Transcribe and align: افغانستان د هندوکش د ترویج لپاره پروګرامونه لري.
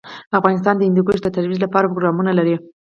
افغانستان 0.39 0.75
د 0.77 0.81
هندوکش 0.87 1.19
د 1.21 1.27
ترویج 1.35 1.59
لپاره 1.65 1.85
پروګرامونه 1.89 2.31
لري. 2.39 2.55